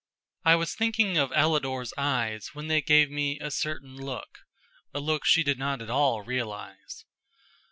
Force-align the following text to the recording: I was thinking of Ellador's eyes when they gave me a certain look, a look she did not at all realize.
I 0.43 0.55
was 0.55 0.73
thinking 0.73 1.15
of 1.17 1.31
Ellador's 1.31 1.93
eyes 1.95 2.55
when 2.55 2.65
they 2.69 2.81
gave 2.81 3.11
me 3.11 3.37
a 3.39 3.51
certain 3.51 3.95
look, 3.97 4.39
a 4.95 4.99
look 4.99 5.25
she 5.27 5.43
did 5.43 5.59
not 5.59 5.79
at 5.79 5.91
all 5.91 6.23
realize. 6.23 7.05